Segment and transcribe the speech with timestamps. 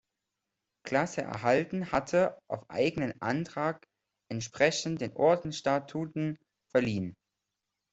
[0.81, 3.83] Klasse erhalten hatte, auf eigenen Antrag
[4.31, 6.39] entsprechend der Ordensstatuten
[6.71, 7.13] verliehen.